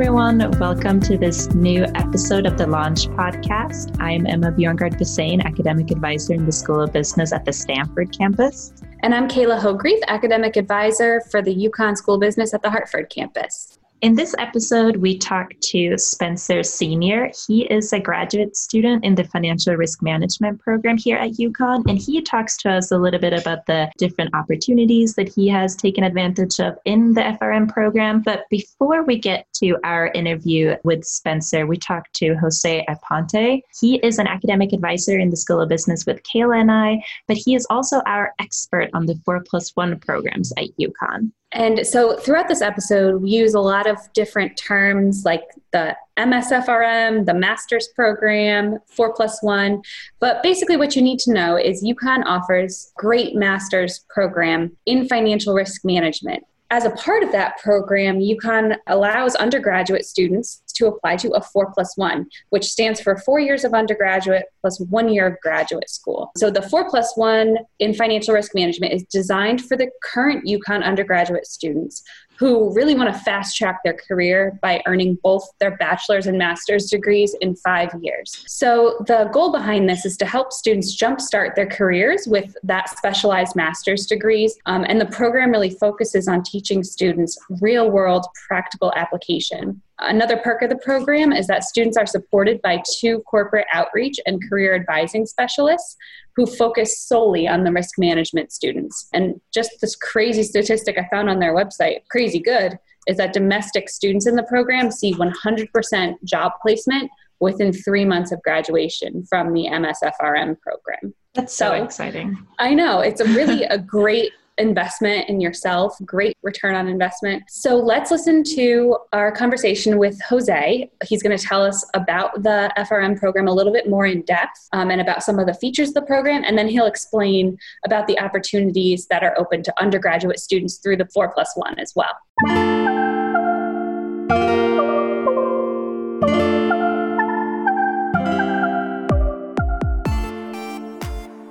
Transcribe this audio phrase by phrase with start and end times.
[0.00, 0.48] everyone.
[0.60, 4.00] Welcome to this new episode of the Launch Podcast.
[4.00, 8.72] I'm Emma Bjorngard Hussein, Academic Advisor in the School of Business at the Stamford campus.
[9.00, 13.10] And I'm Kayla Hogreath, Academic Advisor for the UConn School of Business at the Hartford
[13.10, 13.77] campus.
[14.00, 17.32] In this episode, we talk to Spencer Senior.
[17.48, 21.98] He is a graduate student in the Financial Risk Management program here at UConn, and
[21.98, 26.04] he talks to us a little bit about the different opportunities that he has taken
[26.04, 28.22] advantage of in the FRM program.
[28.22, 33.62] But before we get to our interview with Spencer, we talked to Jose Aponte.
[33.80, 37.36] He is an academic advisor in the School of Business with Kayla and I, but
[37.36, 41.32] he is also our expert on the 4 plus 1 programs at UConn.
[41.52, 47.24] And so throughout this episode, we use a lot of different terms like the MSFRM,
[47.24, 49.80] the master's program, 4 plus 1.
[50.20, 55.54] But basically, what you need to know is UConn offers great master's program in financial
[55.54, 61.30] risk management as a part of that program, UConn allows undergraduate students to apply to
[61.30, 65.40] a 4 plus 1, which stands for four years of undergraduate plus one year of
[65.40, 66.30] graduate school.
[66.36, 70.84] So the 4 plus 1 in financial risk management is designed for the current UConn
[70.84, 72.02] undergraduate students
[72.38, 76.86] who really want to fast track their career by earning both their bachelor's and master's
[76.86, 78.44] degrees in five years.
[78.46, 83.56] So, the goal behind this is to help students jumpstart their careers with that specialized
[83.56, 84.56] master's degrees.
[84.66, 89.82] Um, and the program really focuses on teaching students real world practical application.
[90.00, 94.40] Another perk of the program is that students are supported by two corporate outreach and
[94.48, 95.96] career advising specialists
[96.36, 99.08] who focus solely on the risk management students.
[99.12, 102.78] And just this crazy statistic I found on their website, crazy good,
[103.08, 107.10] is that domestic students in the program see 100% job placement
[107.40, 111.14] within three months of graduation from the MSFRM program.
[111.34, 112.38] That's so, so exciting.
[112.58, 113.00] I know.
[113.00, 117.42] It's a really a great investment in yourself, great return on investment.
[117.48, 120.90] So let's listen to our conversation with Jose.
[121.04, 124.68] He's going to tell us about the FRM program a little bit more in depth
[124.72, 126.42] um, and about some of the features of the program.
[126.44, 131.06] And then he'll explain about the opportunities that are open to undergraduate students through the
[131.06, 132.18] 4 plus 1 as well.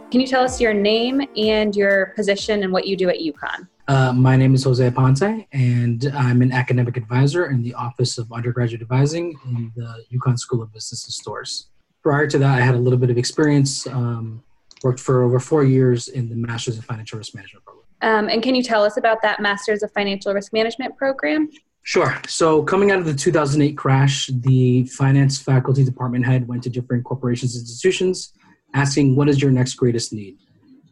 [0.10, 3.68] Can you tell us your name and your position and what you do at UConn?
[3.90, 8.32] Uh, my name is Jose Aponte, and I'm an academic advisor in the Office of
[8.32, 11.68] Undergraduate Advising in the UConn School of Business and Storrs.
[12.04, 14.42] Prior to that, I had a little bit of experience, um,
[14.82, 17.86] worked for over four years in the Masters of Financial Risk Management program.
[18.02, 21.50] Um, and can you tell us about that Masters of Financial Risk Management program?
[21.84, 22.18] Sure.
[22.28, 27.04] So, coming out of the 2008 crash, the finance faculty department head went to different
[27.04, 28.34] corporations and institutions
[28.74, 30.38] asking what is your next greatest need.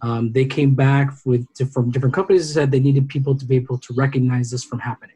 [0.02, 3.78] Um, they came back with from different companies said they needed people to be able
[3.80, 5.16] to recognize this from happening.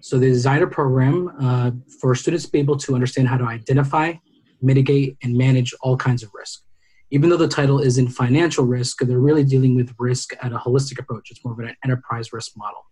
[0.00, 1.70] So they designed a program uh,
[2.00, 4.14] for students to be able to understand how to identify,
[4.60, 6.62] mitigate, and manage all kinds of risk.
[7.10, 10.98] Even though the title isn't financial risk, they're really dealing with risk at a holistic
[10.98, 11.30] approach.
[11.30, 12.84] It's more of an enterprise risk model.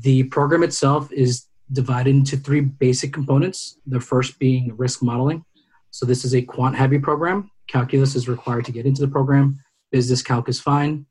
[0.00, 3.78] The program itself is divided into three basic components.
[3.86, 5.44] The first being risk modeling.
[5.90, 9.58] So this is a quant heavy program calculus is required to get into the program.
[9.90, 11.06] Business calc is fine.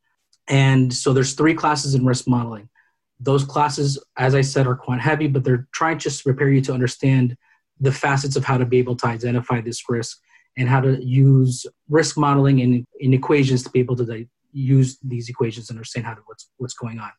[0.47, 2.70] And so there's three classes in risk modeling.
[3.20, 6.74] Those classes, as I said, are quant heavy, but they're trying to prepare you to
[6.74, 7.38] understand
[7.80, 10.19] the facets of how to be able to identify this risk
[10.58, 15.30] and how to use risk modeling in, in equations to be able to use these
[15.30, 17.12] equations to understand how to, what's, what's going on.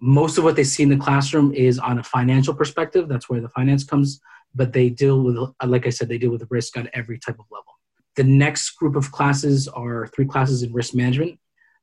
[0.00, 3.08] Most of what they see in the classroom is on a financial perspective.
[3.08, 4.20] That's where the finance comes.
[4.54, 7.46] But they deal with, like I said, they deal with risk on every type of
[7.50, 7.75] level.
[8.16, 11.38] The next group of classes are three classes in risk management.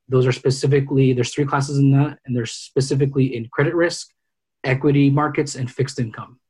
[0.08, 4.08] Those are specifically, there's three classes in that, and they're specifically in credit risk,
[4.64, 6.40] equity markets, and fixed income.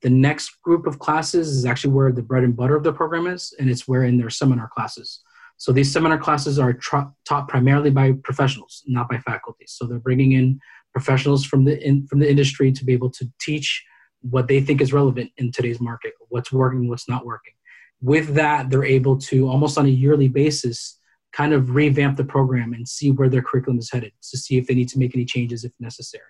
[0.00, 3.26] The next group of classes is actually where the bread and butter of the program
[3.26, 5.20] is, and it's where in their seminar classes.
[5.58, 9.66] So these seminar classes are tra- taught primarily by professionals, not by faculty.
[9.66, 10.60] So they're bringing in
[10.92, 13.84] professionals from the in, from the industry to be able to teach
[14.22, 17.52] what they think is relevant in today's market, what's working, what's not working
[18.00, 20.98] with that, they're able to almost on a yearly basis
[21.32, 24.66] kind of revamp the program and see where their curriculum is headed to see if
[24.66, 26.22] they need to make any changes if necessary.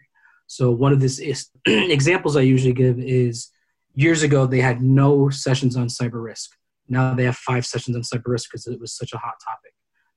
[0.46, 3.48] So one of these examples I usually give is
[3.94, 6.50] years ago they had no sessions on cyber risk.
[6.88, 9.72] Now they have five sessions on cyber risk because it was such a hot topic.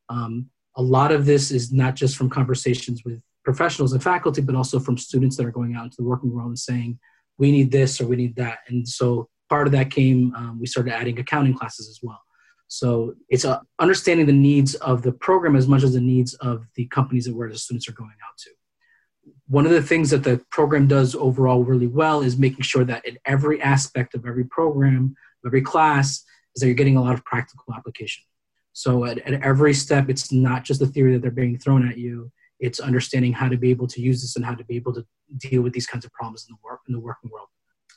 [0.10, 4.56] Um, a lot of this is not just from conversations with professionals and faculty, but
[4.56, 7.00] also from students that are going out into the working world and saying,
[7.38, 8.60] we need this or we need that.
[8.68, 12.22] And so part of that came, um, we started adding accounting classes as well.
[12.68, 16.66] So it's uh, understanding the needs of the program as much as the needs of
[16.75, 18.51] the companies that where the students are going out to.
[19.48, 23.06] one of the things that the program does overall really well is making sure that
[23.06, 25.16] in every aspect of every program,
[25.46, 26.24] every class,
[26.56, 28.24] is that you're getting a lot of practical application.
[28.74, 31.98] So at, at every step, it's not just the theory that they're being thrown at
[31.98, 32.31] you.
[32.60, 35.06] It's understanding how to be able to use this and how to be able to
[35.38, 37.48] deal with these kinds of problems in the work in the working world.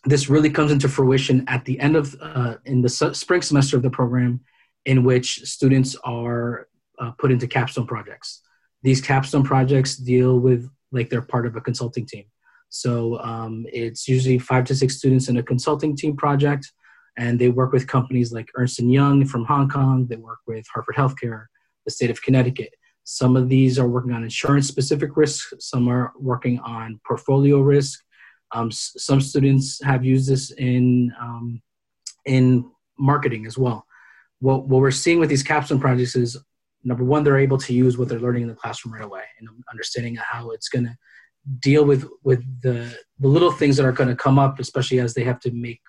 [0.04, 3.76] This really comes into fruition at the end of uh, in the su- spring semester
[3.76, 4.40] of the program,
[4.84, 6.68] in which students are
[6.98, 8.42] uh, put into capstone projects.
[8.82, 12.24] These capstone projects deal with like they're part of a consulting team.
[12.68, 16.72] So um, it's usually five to six students in a consulting team project
[17.16, 20.06] and they work with companies like Ernst & Young from Hong Kong.
[20.06, 21.46] They work with Hartford Healthcare,
[21.84, 22.70] the state of Connecticut.
[23.04, 25.52] Some of these are working on insurance specific risks.
[25.58, 28.00] Some are working on portfolio risk.
[28.52, 31.62] Um, s- some students have used this in, um,
[32.26, 33.86] in marketing as well.
[34.40, 36.36] What, what we're seeing with these capstone projects is
[36.84, 39.48] number one, they're able to use what they're learning in the classroom right away and
[39.70, 40.96] understanding how it's going to
[41.60, 45.14] deal with, with the, the little things that are going to come up, especially as
[45.14, 45.80] they have to make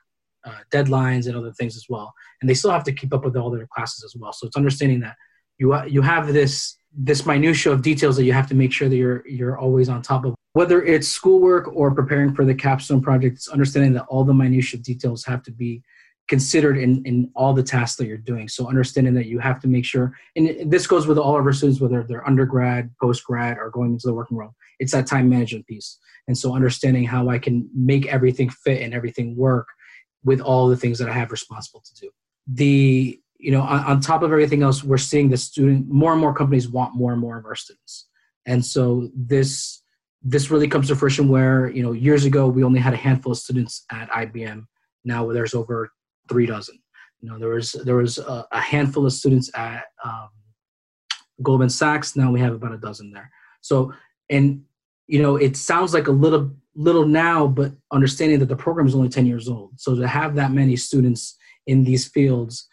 [0.45, 2.13] uh, deadlines and other things as well.
[2.41, 4.33] And they still have to keep up with all their classes as well.
[4.33, 5.15] So it's understanding that
[5.57, 8.95] you you have this this minutia of details that you have to make sure that
[8.95, 10.35] you're you're always on top of.
[10.53, 14.79] Whether it's schoolwork or preparing for the capstone project, it's understanding that all the minutiae
[14.79, 15.83] details have to be
[16.27, 18.47] considered in, in all the tasks that you're doing.
[18.47, 21.53] So understanding that you have to make sure, and this goes with all of our
[21.53, 25.67] students, whether they're undergrad, post-grad, or going into the working world, it's that time management
[25.67, 25.97] piece.
[26.27, 29.67] And so understanding how I can make everything fit and everything work
[30.23, 32.09] with all the things that I have responsible to do.
[32.47, 36.21] The you know on, on, top of everything else, we're seeing the student more and
[36.21, 38.07] more companies want more and more of our students,
[38.45, 39.82] and so this
[40.23, 43.31] this really comes to fruition where you know years ago we only had a handful
[43.31, 44.65] of students at IBM.
[45.03, 45.91] Now there's over
[46.29, 46.79] three dozen.
[47.21, 50.29] You know there was there was a, a handful of students at um,
[51.41, 52.15] Goldman Sachs.
[52.15, 53.29] Now we have about a dozen there.
[53.61, 53.93] So
[54.29, 54.63] and
[55.07, 58.95] you know it sounds like a little little now, but understanding that the program is
[58.95, 59.71] only 10 years old.
[59.77, 61.37] So to have that many students
[61.67, 62.67] in these fields,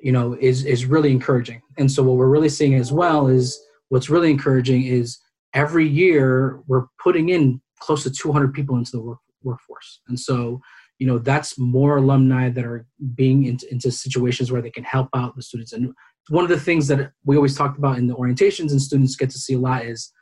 [0.00, 1.62] you know, is, is really encouraging.
[1.78, 5.18] And so what we're really seeing as well is what's really encouraging is
[5.58, 10.00] every year we're putting in close to 200 people into the work, workforce.
[10.06, 10.60] And so,
[11.00, 15.08] you know, that's more alumni that are being into, into situations where they can help
[15.16, 15.72] out the students.
[15.72, 15.92] And
[16.28, 19.30] one of the things that we always talked about in the orientations and students get
[19.30, 20.12] to see a lot is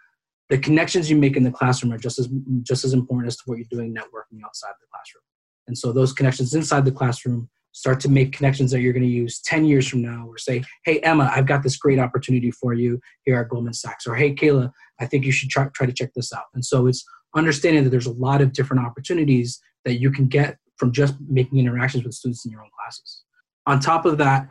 [0.49, 2.29] the connections you make in the classroom are just as
[2.63, 5.25] just as important as to what you're doing networking outside the classroom.
[5.67, 9.09] And so those connections inside the classroom start to make connections that you're going to
[9.09, 12.73] use 10 years from now or say, hey, Emma, I've got this great opportunity for
[12.73, 14.07] you here at Goldman Sachs.
[14.07, 16.47] Or hey, Kayla, I think you should try, try to check this out.
[16.55, 17.05] And so it's
[17.37, 21.59] understanding that there's a lot of different opportunities that you can get from just making
[21.59, 23.25] interactions with students in your own classes.
[23.67, 24.49] On top of that,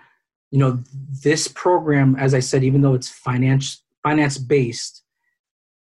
[0.51, 0.83] you know,
[1.23, 5.01] this program, as I said, even though it's finance finance based,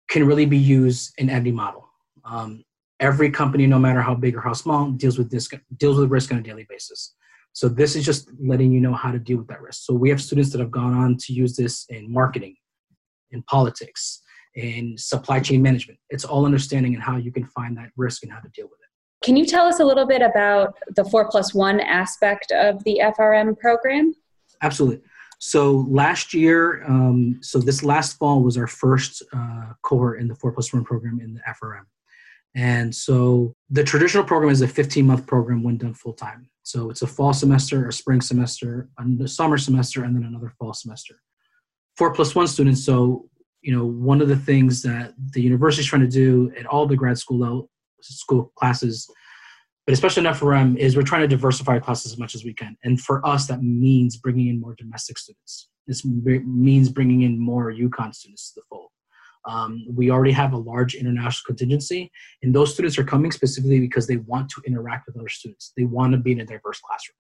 [0.10, 1.88] can really be used in any model.
[2.26, 2.64] Um,
[3.00, 5.48] every company, no matter how big or how small, deals with this
[5.78, 7.14] deals with risk on a daily basis.
[7.58, 9.82] So this is just letting you know how to deal with that risk.
[9.82, 12.56] So we have students that have gone on to use this in marketing,
[13.32, 14.22] in politics,
[14.54, 15.98] in supply chain management.
[16.12, 18.78] It's all understanding and how you can find that risk and how to deal with
[18.80, 19.26] it.
[19.26, 23.02] Can you tell us a little bit about the four plus one aspect of the
[23.18, 24.14] FRM program?
[24.62, 25.02] Absolutely.
[25.40, 30.36] So last year, um, so this last fall was our first uh, cohort in the
[30.36, 31.86] four plus one program in the FRM.
[32.58, 36.50] And so the traditional program is a 15 month program when done full time.
[36.64, 40.74] So it's a fall semester, a spring semester, a summer semester, and then another fall
[40.74, 41.22] semester.
[41.96, 42.84] Four plus one students.
[42.84, 43.30] So,
[43.62, 46.86] you know, one of the things that the university is trying to do at all
[46.86, 47.70] the grad school level,
[48.02, 49.10] school classes
[49.88, 52.76] but especially in FRM, is we're trying to diversify classes as much as we can.
[52.84, 55.70] And for us, that means bringing in more domestic students.
[55.88, 58.90] This means bringing in more UConn students to the fold.
[59.48, 62.12] Um, we already have a large international contingency,
[62.44, 65.74] and those students are coming specifically because they want to interact with other students.
[65.78, 67.16] They want to be in a diverse classroom.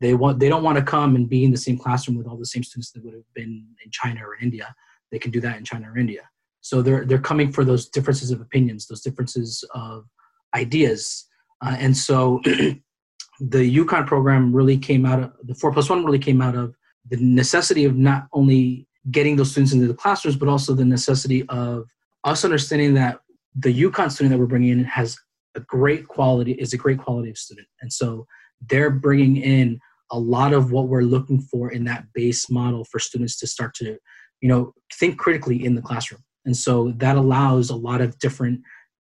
[0.00, 2.36] They want they don't want to come and be in the same classroom with all
[2.36, 4.74] the same students that would have been in China or India.
[5.12, 6.22] They can do that in China or India.
[6.60, 10.06] So they're they're coming for those differences of opinions, those differences of
[10.54, 11.26] ideas
[11.64, 12.40] uh, and so
[13.40, 16.74] the UConn program really came out of the four plus one really came out of
[17.08, 21.46] the necessity of not only getting those students into the classrooms, but also the necessity
[21.48, 21.84] of
[22.24, 23.20] us understanding that
[23.54, 25.16] the UConn student that we're bringing in has
[25.54, 27.66] a great quality, is a great quality of student.
[27.80, 28.26] And so
[28.68, 32.98] they're bringing in a lot of what we're looking for in that base model for
[32.98, 33.96] students to start to,
[34.40, 36.22] you know, think critically in the classroom.
[36.44, 38.60] And so that allows a lot of different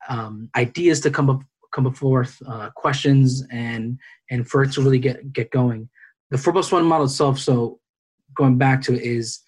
[0.09, 1.43] um, ideas to come up
[1.75, 3.99] come forth, uh, questions, and
[4.31, 5.89] and for it to really get get going.
[6.31, 7.79] The four plus one model itself, so
[8.35, 9.41] going back to it, is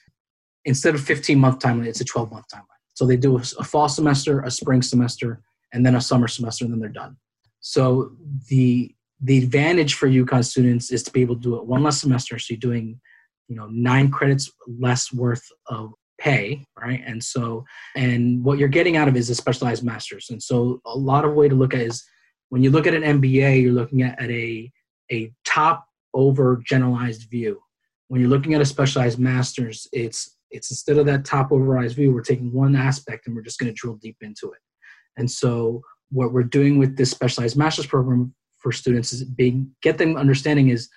[0.65, 2.65] instead of 15 month timeline, it's a 12 month timeline.
[2.95, 6.65] So they do a, a fall semester, a spring semester, and then a summer semester,
[6.65, 7.17] and then they're done.
[7.61, 8.13] So
[8.49, 12.01] the the advantage for UConn students is to be able to do it one less
[12.01, 12.39] semester.
[12.39, 12.99] So you're doing,
[13.49, 17.03] you know, nine credits less worth of pay, right?
[17.07, 17.65] And so,
[17.97, 20.31] and what you're getting out of is a specialized master's.
[20.31, 22.03] And so, a lot of way to look at is
[22.49, 24.71] when you look at an MBA, you're looking at, at a
[25.13, 27.61] a top over generalized view.
[28.09, 32.13] When you're looking at a specialized master's, it's it's instead of that top overrized view,
[32.13, 34.61] we're taking one aspect and we're just going to drill deep into it.
[35.17, 39.99] And so, what we're doing with this specialized master's program for students is being get
[39.99, 40.89] them understanding is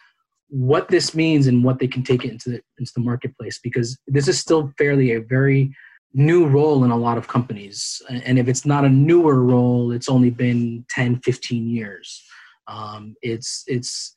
[0.49, 3.97] what this means and what they can take it into the into the marketplace because
[4.07, 5.73] this is still fairly a very
[6.13, 10.09] new role in a lot of companies and if it's not a newer role it's
[10.09, 12.23] only been 10 15 years
[12.67, 14.13] um, it's it's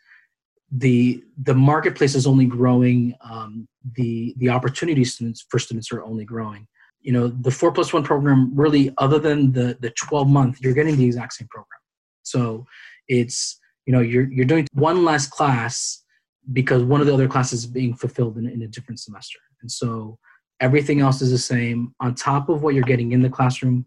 [0.70, 6.24] the the marketplace is only growing um, the the opportunities students for students are only
[6.24, 6.66] growing.
[7.00, 10.74] You know the four plus one program really other than the the 12 month you're
[10.74, 11.80] getting the exact same program.
[12.22, 12.66] So
[13.08, 16.02] it's you know you're you're doing one less class
[16.52, 19.38] because one of the other classes is being fulfilled in, in a different semester.
[19.62, 20.18] And so
[20.60, 21.92] everything else is the same.
[22.00, 23.86] On top of what you're getting in the classroom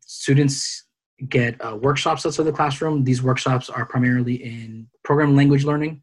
[0.00, 0.84] students
[1.28, 3.04] get uh, workshops outside the classroom.
[3.04, 6.02] These workshops are primarily in program language learning.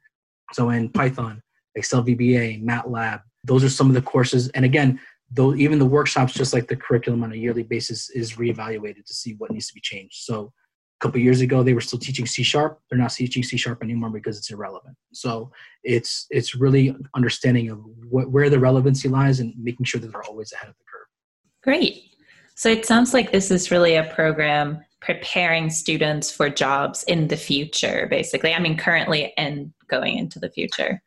[0.54, 1.42] So in python
[1.76, 4.50] excel vba matlab those are some of the courses.
[4.50, 5.00] And again
[5.32, 9.14] though even the workshops just like the curriculum on a yearly basis is reevaluated to
[9.14, 10.16] see what needs to be changed.
[10.24, 10.54] So
[11.00, 12.80] a couple years ago they were still teaching c sharp.
[12.90, 14.96] They're not teaching c sharp anymore because it's irrelevant.
[15.14, 15.52] So
[15.84, 20.24] it's it's really understanding of wh- where the relevancy lies and making sure that they're
[20.24, 21.08] always ahead of the curve.
[21.64, 22.04] Great.
[22.56, 27.38] So it sounds like this is really a program preparing students for jobs in the
[27.38, 28.54] future basically.
[28.54, 31.02] I mean currently and going into the future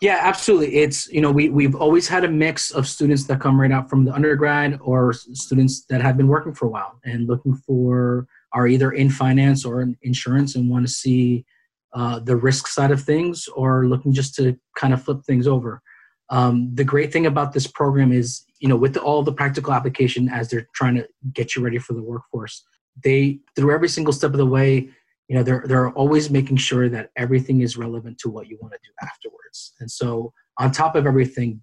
[0.00, 3.60] yeah absolutely it's you know we, we've always had a mix of students that come
[3.60, 7.26] right out from the undergrad or students that have been working for a while and
[7.26, 11.44] looking for are either in finance or in insurance and want to see
[11.92, 15.82] uh, the risk side of things or looking just to kind of flip things over.
[16.30, 19.72] Um, the great thing about this program is, you know, with the, all the practical
[19.72, 22.64] application as they're trying to get you ready for the workforce,
[23.02, 24.88] they through every single step of the way,
[25.30, 28.72] you know, they're they're always making sure that everything is relevant to what you want
[28.72, 29.74] to do afterwards.
[29.78, 31.62] And so, on top of everything,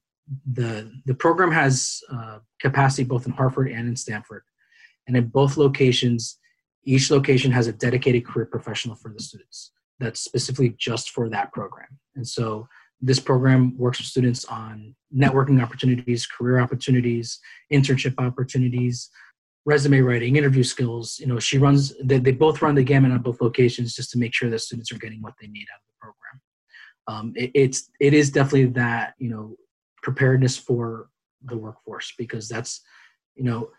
[0.54, 4.44] the the program has uh, capacity both in Hartford and in Stamford,
[5.06, 6.40] and in both locations,
[6.86, 11.52] each location has a dedicated career professional for the students that's specifically just for that
[11.52, 11.90] program.
[12.16, 12.70] And so
[13.02, 17.38] this program works with students on networking opportunities, career opportunities,
[17.74, 19.10] internship opportunities,
[19.68, 21.20] resume writing, interview skills.
[21.20, 24.18] You know, she runs, they, they both run the gamut on both locations just to
[24.18, 26.42] make sure that students are getting what they need out of the program.
[27.10, 29.58] Um, it, it's, it is definitely that, you know,
[30.02, 31.10] preparedness for
[31.44, 32.80] the workforce because that's,
[33.36, 33.70] you know,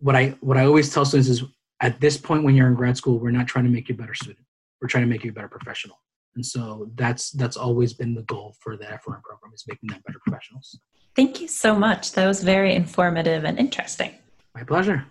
[0.00, 1.44] what I, what I always tell students is
[1.80, 3.98] at this point when you're in grad school we're not trying to make you a
[3.98, 4.44] better student.
[4.82, 6.00] We're trying to make you a better professional.
[6.34, 10.00] And so that's that's always been the goal for the FRM program is making them
[10.06, 10.78] better professionals.
[11.16, 12.12] Thank you so much.
[12.12, 14.12] That was very informative and interesting.
[14.54, 15.04] My pleasure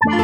[0.00, 0.14] Can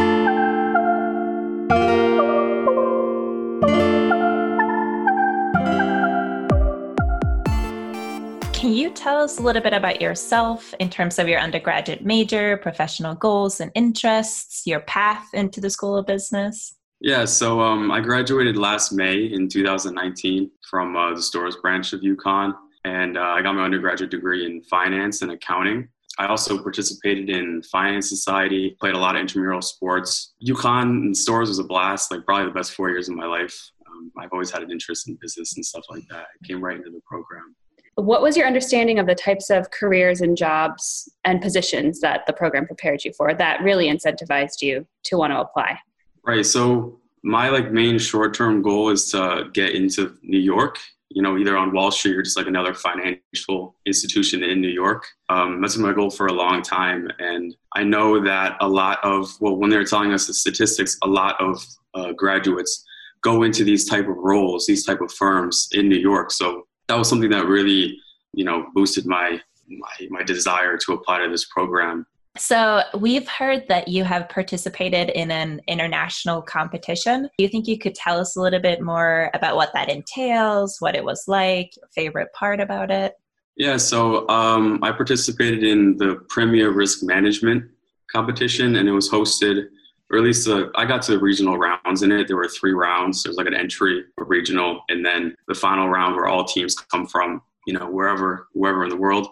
[8.63, 13.15] you tell us a little bit about yourself in terms of your undergraduate major, professional
[13.15, 16.73] goals and interests, your path into the School of Business?
[17.01, 21.99] Yeah, so um, I graduated last May in 2019 from uh, the Storrs branch of
[21.99, 22.53] UConn,
[22.85, 25.89] and uh, I got my undergraduate degree in finance and accounting.
[26.17, 30.33] I also participated in Finance Society, played a lot of intramural sports.
[30.47, 33.57] UConn and Storrs was a blast, like probably the best four years of my life.
[33.87, 36.25] Um, I've always had an interest in business and stuff like that.
[36.25, 37.55] I came right into the program.
[37.95, 42.33] What was your understanding of the types of careers and jobs and positions that the
[42.33, 45.79] program prepared you for that really incentivized you to want to apply?
[46.25, 46.45] Right.
[46.45, 50.77] So my like main short-term goal is to get into New York.
[51.15, 55.07] You know, either on Wall Street or just like another financial institution in New York.
[55.29, 58.99] Um, that's been my goal for a long time, and I know that a lot
[59.03, 62.85] of well, when they're telling us the statistics, a lot of uh, graduates
[63.21, 66.31] go into these type of roles, these type of firms in New York.
[66.31, 67.97] So that was something that really,
[68.33, 72.05] you know, boosted my my, my desire to apply to this program.
[72.37, 77.29] So, we've heard that you have participated in an international competition.
[77.37, 80.77] Do you think you could tell us a little bit more about what that entails,
[80.79, 83.13] what it was like, favorite part about it?
[83.55, 87.71] Yeah, so um, I participated in the PRMIA Risk Management
[88.11, 89.67] competition, and it was hosted
[90.11, 92.27] or at least uh, I got to the regional rounds in it.
[92.27, 93.23] There were three rounds.
[93.23, 97.07] There's like an entry, a regional, and then the final round where all teams come
[97.07, 99.27] from, you know, wherever, wherever in the world.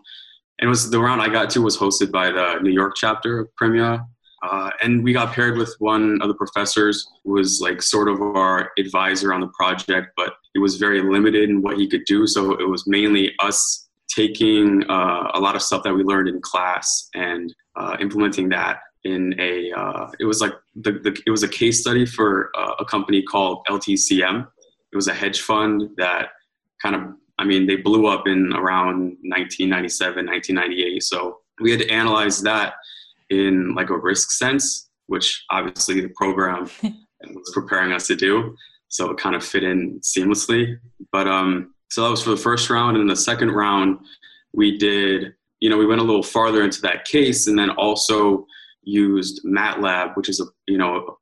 [0.60, 3.40] And it was the round I got to was hosted by the New York chapter
[3.40, 4.06] of PRMIA.
[4.44, 8.22] Uh, and we got paired with one of the professors who was like sort of
[8.22, 12.28] our advisor on the project, but he was very limited in what he could do.
[12.28, 16.42] So it was mainly us taking uh, a lot of stuff that we learned in
[16.42, 19.72] class and uh, implementing that in a.
[19.72, 23.24] Uh, it was like the, the, it was a case study for uh, a company
[23.24, 24.48] called LTCM.
[24.92, 26.30] It was a hedge fund that
[26.82, 27.02] kind of
[27.38, 31.04] I mean, they blew up in around 1997, 1998.
[31.04, 32.75] So we had to analyze that
[33.30, 38.56] in like a risk sense, which obviously the program was preparing us to do.
[38.90, 40.78] So it kind of fit in seamlessly.
[41.12, 42.98] But um, so that was for the first round.
[42.98, 44.00] And the second round,
[44.54, 48.46] we did, you know, we went a little farther into that case and then also
[48.84, 51.18] used MATLAB, which is a, you know,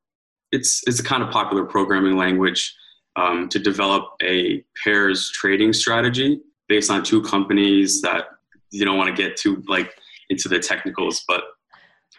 [0.50, 2.74] it's, it's a kind of popular programming language
[3.16, 8.26] um, to develop a pairs trading strategy based on two companies that
[8.70, 9.94] you don't want to get too like
[10.30, 11.42] into the technicals, but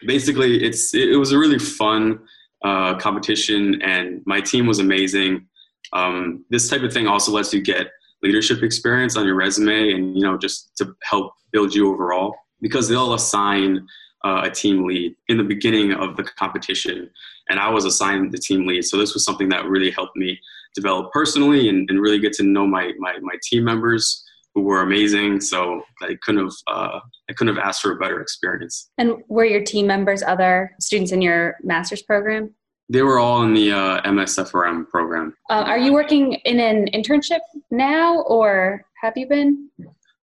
[0.06, 2.20] basically it's it, was a really fun
[2.64, 5.46] uh, competition and my team was amazing.
[5.92, 7.88] Um, this type of thing also lets you get
[8.24, 12.88] leadership experience on your resume and you know just to help build you overall because
[12.88, 13.86] they'll assign
[14.24, 17.10] uh, a team lead in the beginning of the competition
[17.50, 20.40] and i was assigned the team lead so this was something that really helped me
[20.74, 24.82] develop personally and, and really get to know my, my, my team members who were
[24.82, 25.40] amazing.
[25.40, 28.90] So I couldn't have uh, I couldn't have asked for a better experience.
[28.98, 32.54] And were your team members other students in your master's program?
[32.88, 35.34] They were all in the uh, MSFRM program.
[35.48, 37.40] Uh, are you working in an internship
[37.70, 39.70] now, or have you been?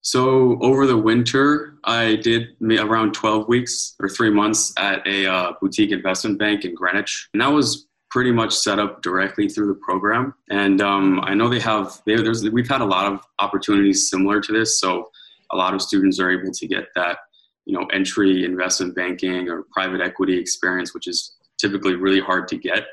[0.01, 5.53] So over the winter, I did around 12 weeks or three months at a uh,
[5.61, 9.79] boutique investment bank in Greenwich, and that was pretty much set up directly through the
[9.81, 10.33] program.
[10.49, 14.41] And um, I know they have, they, there's, we've had a lot of opportunities similar
[14.41, 14.79] to this.
[14.79, 15.09] So
[15.51, 17.17] a lot of students are able to get that,
[17.65, 22.57] you know, entry investment banking or private equity experience, which is typically really hard to
[22.57, 22.86] get.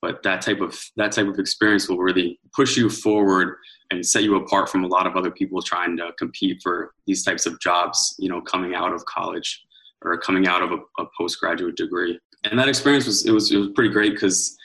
[0.00, 3.56] But that type of that type of experience will really push you forward
[3.90, 7.24] and set you apart from a lot of other people trying to compete for these
[7.24, 8.14] types of jobs.
[8.18, 9.64] You know, coming out of college
[10.02, 13.56] or coming out of a, a postgraduate degree and that experience was it was it
[13.56, 14.56] was pretty great because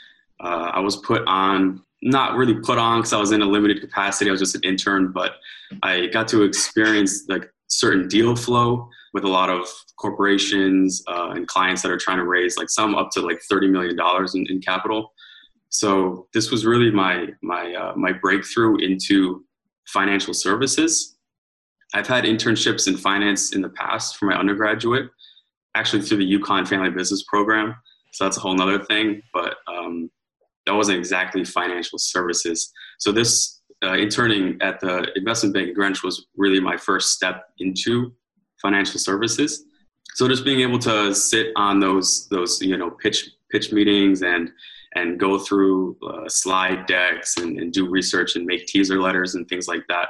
[0.42, 3.82] uh, I was put on not really put on because I was in a limited
[3.82, 4.30] capacity.
[4.30, 5.34] I was just an intern, but
[5.84, 11.48] I got to experience like certain deal flow with a lot of corporations uh, and
[11.48, 14.46] clients that are trying to raise like some up to like thirty million dollars in,
[14.50, 15.14] in, capital.
[15.70, 19.46] So this was really my my uh, my breakthrough into
[19.88, 21.18] financial services.
[21.94, 25.10] I've had internships in finance in the past for my undergraduate,
[25.76, 27.76] actually through the UConn Family Business Program.
[28.12, 30.10] So that's a whole nother thing, but um,
[30.66, 32.72] that wasn't exactly financial services.
[32.98, 37.46] So this uh, interning at the investment bank at Greenwich was really my first step
[37.60, 38.14] into
[38.62, 39.64] financial services.
[40.16, 44.52] So just being able to sit on those those you know pitch pitch meetings and
[44.96, 49.48] and go through uh, slide decks and, and do research and make teaser letters and
[49.48, 50.10] things like that.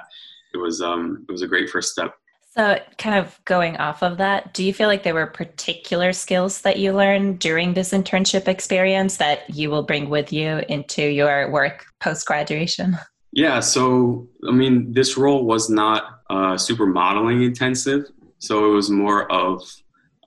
[0.53, 2.15] It was um, it was a great first step.
[2.59, 6.59] So, kind of going off of that, do you feel like there were particular skills
[6.63, 11.49] that you learned during this internship experience that you will bring with you into your
[11.51, 12.97] work post graduation?
[13.31, 18.07] Yeah, so I mean, this role was not uh, super modeling intensive,
[18.39, 19.63] so it was more of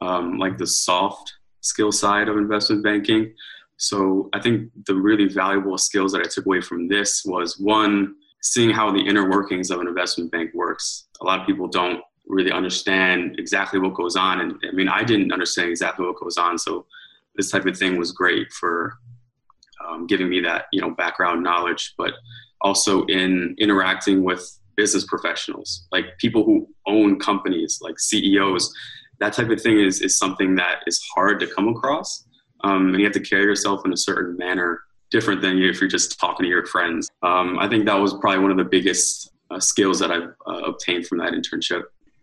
[0.00, 3.34] um, like the soft skill side of investment banking.
[3.76, 8.14] So I think the really valuable skills that I took away from this was one,
[8.40, 11.08] seeing how the inner workings of an investment bank works.
[11.20, 14.40] A lot of people don't really understand exactly what goes on.
[14.40, 16.58] And I mean, I didn't understand exactly what goes on.
[16.58, 16.86] So
[17.36, 18.94] this type of thing was great for
[19.86, 22.12] um, giving me that, you know, background knowledge, but
[22.60, 28.72] also in interacting with business professionals, like people who own companies, like CEOs.
[29.20, 32.24] That type of thing is, is something that is hard to come across.
[32.64, 34.80] Um, and you have to carry yourself in a certain manner
[35.10, 37.08] different than if you're just talking to your friends.
[37.22, 40.62] Um, I think that was probably one of the biggest uh, skills that I've uh,
[40.64, 41.82] obtained from that internship.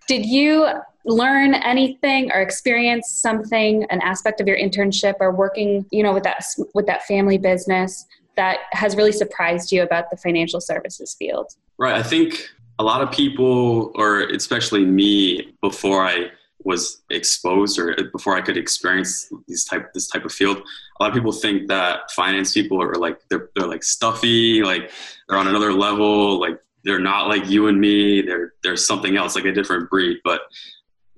[0.09, 0.67] Did you
[1.05, 6.23] learn anything or experience something, an aspect of your internship or working, you know, with
[6.23, 6.43] that
[6.73, 11.53] with that family business that has really surprised you about the financial services field?
[11.77, 11.93] Right.
[11.93, 16.31] I think a lot of people, or especially me, before I
[16.63, 21.09] was exposed or before I could experience these type this type of field, a lot
[21.11, 24.89] of people think that finance people are like they're they're like stuffy, like
[25.27, 28.21] they're on another level, like they're not like you and me.
[28.21, 30.17] They're they're something else, like a different breed.
[30.23, 30.41] But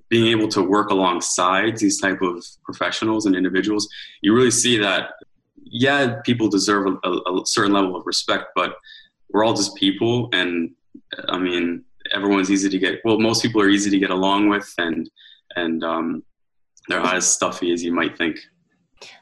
[0.08, 3.88] being able to work alongside these type of professionals and individuals,
[4.20, 5.10] you really see that.
[5.74, 8.76] Yeah, people deserve a, a certain level of respect, but
[9.30, 10.70] we're all just people, and
[11.28, 13.00] I mean, everyone's easy to get.
[13.04, 15.08] Well, most people are easy to get along with, and
[15.56, 16.22] and um,
[16.88, 18.38] they're not as stuffy as you might think.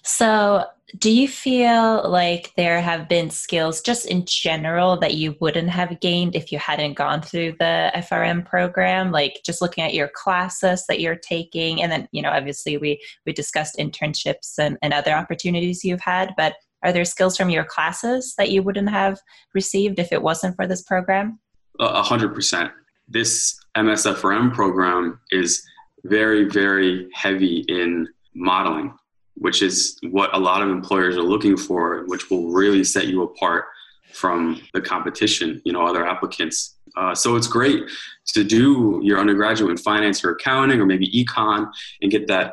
[0.03, 0.65] So,
[0.99, 6.01] do you feel like there have been skills just in general that you wouldn't have
[6.01, 9.13] gained if you hadn't gone through the FRM program?
[9.13, 13.01] Like just looking at your classes that you're taking, and then you know, obviously we
[13.25, 17.65] we discussed internships and, and other opportunities you've had, but are there skills from your
[17.65, 19.21] classes that you wouldn't have
[19.55, 21.39] received if it wasn't for this program?
[21.79, 22.73] A hundred percent.
[23.09, 25.63] This MSFRM program is
[26.05, 28.95] very, very heavy in modeling
[29.41, 33.23] which is what a lot of employers are looking for, which will really set you
[33.23, 33.65] apart
[34.13, 36.77] from the competition, you know, other applicants.
[36.97, 37.83] Uh, so it's great
[38.27, 41.71] to do your undergraduate in finance or accounting or maybe econ
[42.03, 42.53] and get that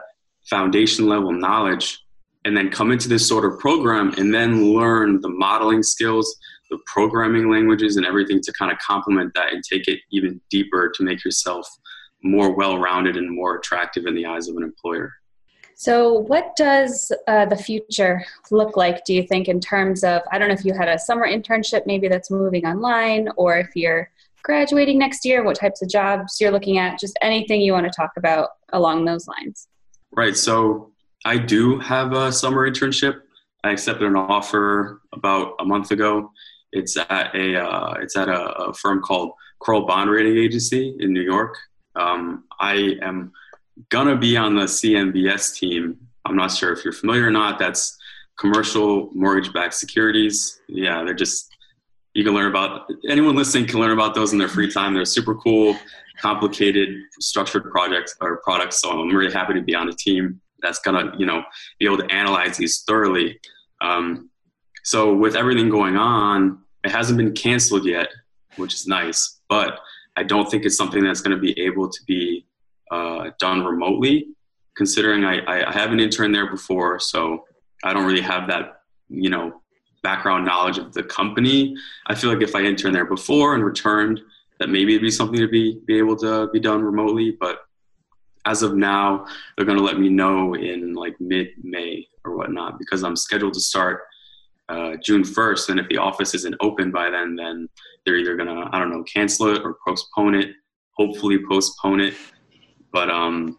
[0.50, 2.00] foundation level knowledge
[2.45, 6.38] and then come into this sort of program and then learn the modeling skills,
[6.69, 10.89] the programming languages and everything to kind of complement that and take it even deeper
[10.95, 11.67] to make yourself
[12.23, 15.12] more well-rounded and more attractive in the eyes of an employer.
[15.80, 20.24] So, what does uh, the future look like, do you think, in terms of?
[20.32, 23.70] I don't know if you had a summer internship maybe that's moving online, or if
[23.76, 24.10] you're
[24.42, 27.92] graduating next year, what types of jobs you're looking at, just anything you want to
[27.96, 29.68] talk about along those lines.
[30.12, 30.36] Right.
[30.36, 30.94] So,
[31.26, 33.22] I do have a summer internship.
[33.63, 36.32] I accepted an offer about a month ago.
[36.72, 41.13] It's at a uh, it's at a, a, firm called Kroll Bond Rating Agency in
[41.13, 41.56] New York.
[41.96, 43.32] Um, I am
[43.90, 45.98] gonna be on the CMBS team.
[46.26, 47.60] I'm not sure if you're familiar or not.
[47.60, 47.98] That's
[48.38, 50.62] commercial mortgage-backed securities.
[50.68, 51.54] Yeah, they're just
[52.13, 54.94] you can learn about anyone listening can learn about those in their free time.
[54.94, 55.78] They're super cool,
[56.20, 58.82] complicated, structured projects or products.
[58.82, 61.44] So I'm really happy to be on a team that's gonna you know
[61.80, 63.40] be able to analyze these thoroughly.
[63.82, 64.30] Um,
[64.84, 68.08] so with everything going on, it hasn't been canceled yet,
[68.56, 69.42] which is nice.
[69.50, 69.80] But
[70.16, 72.47] I don't think it's something that's going to be able to be
[72.91, 74.28] uh, done remotely,
[74.76, 77.45] considering I, I have an intern there before, so
[77.84, 79.62] I don't really have that, you know,
[80.04, 81.76] background knowledge of the company.
[82.08, 84.21] I feel like if I interned there before and returned,
[84.60, 87.32] that maybe it'd be something to be be able to be done remotely.
[87.32, 87.60] But
[88.45, 92.80] as of now, they're going to let me know in like mid May or whatnot
[92.80, 94.04] because I'm scheduled to start
[94.69, 95.69] uh, June 1st.
[95.69, 97.67] And if the office isn't open by then, then
[98.06, 100.50] they're either going to I don't know cancel it or postpone it.
[100.97, 102.15] Hopefully postpone it
[102.91, 103.58] but um,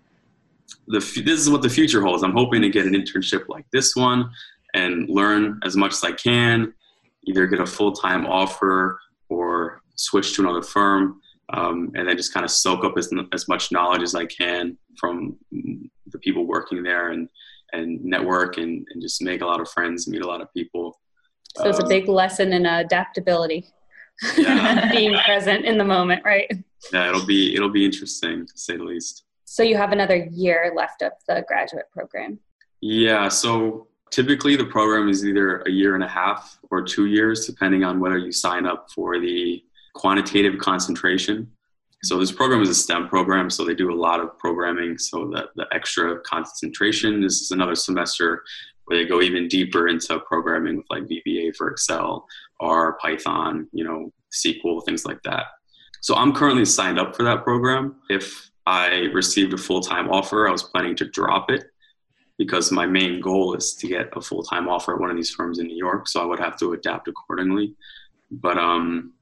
[0.87, 2.23] the this is what the future holds.
[2.23, 4.31] I'm hoping to get an internship like this one
[4.75, 6.73] and learn as much as I can,
[7.27, 11.21] either get a full time offer or switch to another firm,
[11.53, 14.77] um, and then just kind of soak up as, as much knowledge as I can
[14.99, 17.29] from the people working there and
[17.75, 20.99] and network and, and just make a lot of friends, meet a lot of people.
[21.57, 23.67] So it's um, a big lesson in adaptability.
[24.37, 24.91] Yeah.
[24.93, 26.51] Being present in the moment, right?
[26.93, 29.25] Yeah, it'll be it'll be interesting to say the least.
[29.45, 32.39] So you have another year left of the graduate program.
[32.81, 37.47] Yeah, so typically the program is either a year and a half or two years,
[37.47, 39.63] depending on whether you sign up for the
[39.95, 41.51] quantitative concentration.
[42.05, 44.99] So this program is a STEM program, so they do a lot of programming.
[44.99, 48.45] So that the extra concentration this is another semester
[48.85, 52.27] where they go even deeper into programming with like VBA for Excel
[52.61, 55.47] or Python, you know, SQL, things like that.
[56.01, 57.97] So I'm currently signed up for that program.
[58.09, 61.65] If I received a full time offer, I was planning to drop it
[62.39, 65.31] because my main goal is to get a full time offer at one of these
[65.31, 66.09] firms in New York.
[66.09, 67.75] So I would have to adapt accordingly.
[68.31, 69.13] But um,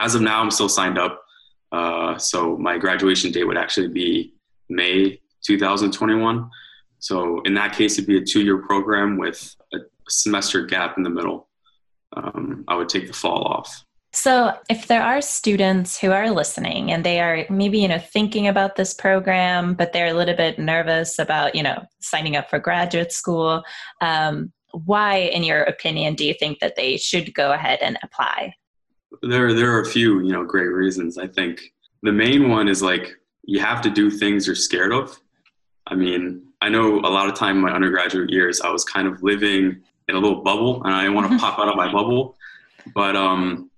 [0.00, 1.22] as of now, I'm still signed up.
[1.72, 4.34] Uh, so my graduation date would actually be
[4.68, 6.48] May 2021.
[6.98, 11.02] So in that case, it'd be a two year program with a semester gap in
[11.02, 11.48] the middle.
[12.16, 13.84] Um, I would take the fall off.
[14.14, 18.46] So, if there are students who are listening and they are maybe, you know, thinking
[18.46, 22.58] about this program, but they're a little bit nervous about, you know, signing up for
[22.58, 23.62] graduate school,
[24.02, 28.54] um, why, in your opinion, do you think that they should go ahead and apply?
[29.22, 31.16] There, there are a few, you know, great reasons.
[31.16, 31.72] I think
[32.02, 35.18] the main one is like you have to do things you're scared of.
[35.86, 39.08] I mean, I know a lot of time in my undergraduate years, I was kind
[39.08, 41.90] of living in a little bubble, and I didn't want to pop out of my
[41.90, 42.36] bubble.
[42.94, 43.70] But um,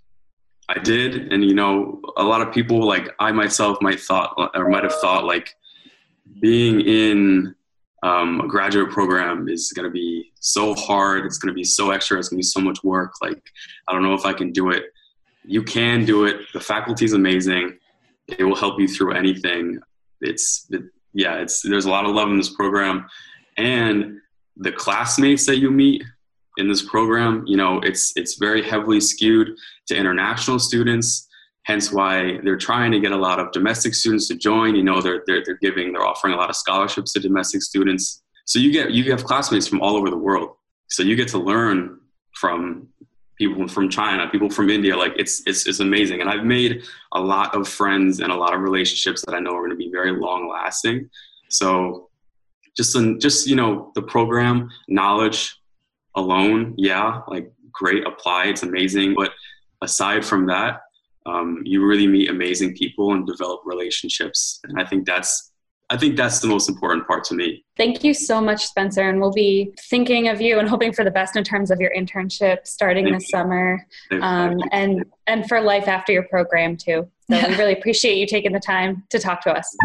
[0.69, 4.69] I did, and you know, a lot of people like I myself might thought or
[4.69, 5.55] might have thought like
[6.41, 7.55] being in
[8.03, 11.27] um, a graduate program is going to be so hard.
[11.27, 12.19] It's going to be so extra.
[12.19, 13.13] It's going to be so much work.
[13.21, 13.43] Like
[13.89, 14.85] I don't know if I can do it.
[15.45, 16.41] You can do it.
[16.53, 17.79] The faculty is amazing.
[18.29, 19.79] It will help you through anything.
[20.21, 21.37] It's it, yeah.
[21.37, 23.07] It's there's a lot of love in this program,
[23.59, 24.19] and
[24.57, 26.05] the classmates that you meet
[26.57, 27.45] in this program.
[27.47, 29.57] You know, it's it's very heavily skewed
[29.89, 31.29] to international students.
[31.65, 34.75] Hence, why they're trying to get a lot of domestic students to join.
[34.75, 38.23] You know, they're they're, they're giving they're offering a lot of scholarships to domestic students.
[38.45, 40.51] So you get you have classmates from all over the world.
[40.89, 41.99] So you get to learn
[42.35, 42.89] from
[43.37, 44.97] people from China, people from India.
[44.97, 46.21] Like it's it's it's amazing.
[46.21, 49.55] And I've made a lot of friends and a lot of relationships that I know
[49.57, 51.09] are going to be very long lasting.
[51.49, 52.11] So
[52.77, 55.57] just just you know the program knowledge
[56.17, 59.15] alone, yeah, like great, apply, it's amazing.
[59.15, 59.33] But
[59.83, 60.81] aside from that,
[61.27, 64.61] um, you really meet amazing people and develop relationships.
[64.65, 65.53] And I think that's
[65.91, 67.63] I think that's the most important part to me.
[67.77, 69.03] Thank you so much, Spencer.
[69.03, 71.93] And we'll be thinking of you and hoping for the best in terms of your
[71.95, 73.39] internship starting Thank this you.
[73.39, 73.87] summer
[74.23, 77.09] um, and, and for life after your program, too.
[77.31, 79.77] So we really appreciate you taking the time to talk to us.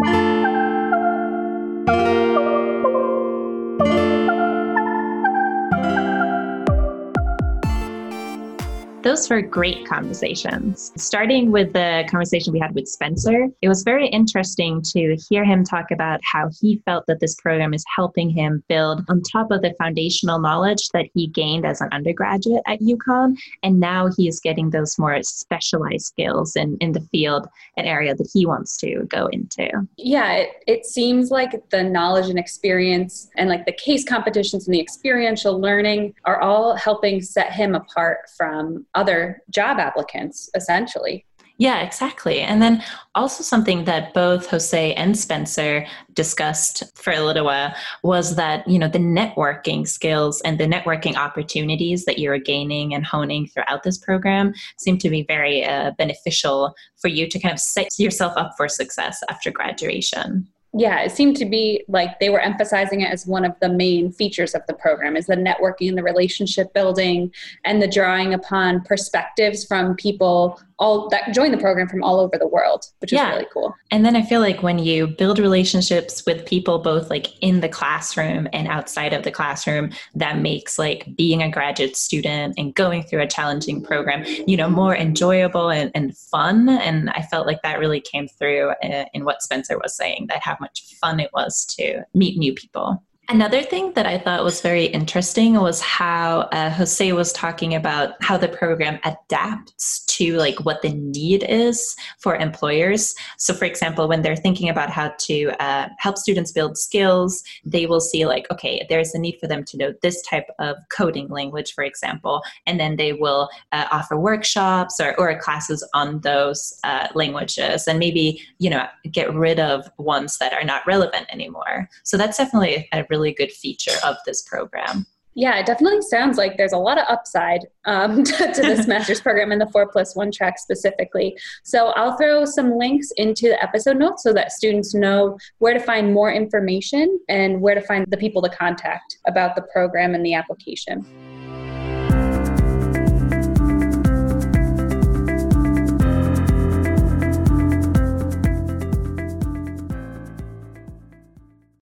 [9.10, 10.92] Those were great conversations.
[10.96, 15.64] Starting with the conversation we had with Spencer, it was very interesting to hear him
[15.64, 19.62] talk about how he felt that this program is helping him build on top of
[19.62, 23.36] the foundational knowledge that he gained as an undergraduate at UConn.
[23.64, 28.14] And now he is getting those more specialized skills in, in the field, an area
[28.14, 29.68] that he wants to go into.
[29.96, 34.74] Yeah, it, it seems like the knowledge and experience and like the case competitions and
[34.74, 41.24] the experiential learning are all helping set him apart from other job applicants, essentially.
[41.60, 42.40] Yeah, exactly.
[42.40, 42.82] And then
[43.14, 48.78] also something that both Jose and Spencer discussed for a little while was that, you
[48.78, 53.98] know, the networking skills and the networking opportunities that you're gaining and honing throughout this
[53.98, 58.52] program seem to be very uh, beneficial for you to kind of set yourself up
[58.56, 63.26] for success after graduation yeah it seemed to be like they were emphasizing it as
[63.26, 67.32] one of the main features of the program is the networking and the relationship building
[67.64, 72.38] and the drawing upon perspectives from people all that join the program from all over
[72.38, 73.28] the world, which yeah.
[73.28, 73.76] is really cool.
[73.90, 77.68] And then I feel like when you build relationships with people both like in the
[77.68, 83.02] classroom and outside of the classroom, that makes like being a graduate student and going
[83.02, 86.70] through a challenging program, you know, more enjoyable and, and fun.
[86.70, 90.26] And I felt like that really came through in, uh, in what Spencer was saying,
[90.30, 93.02] that how much fun it was to meet new people.
[93.28, 98.14] Another thing that I thought was very interesting was how uh, Jose was talking about
[98.20, 103.14] how the program adapts to like what the need is for employers.
[103.38, 107.86] So, for example, when they're thinking about how to uh, help students build skills, they
[107.86, 111.28] will see like, okay, there's a need for them to know this type of coding
[111.28, 116.78] language, for example, and then they will uh, offer workshops or, or classes on those
[116.84, 121.88] uh, languages, and maybe you know get rid of ones that are not relevant anymore.
[122.02, 125.06] So that's definitely a really really good feature of this program.
[125.34, 129.20] Yeah, it definitely sounds like there's a lot of upside um, to, to, this master's
[129.20, 131.38] program and the four plus one track specifically.
[131.62, 135.80] So I'll throw some links into the episode notes so that students know where to
[135.80, 140.26] find more information and where to find the people to contact about the program and
[140.26, 141.06] the application.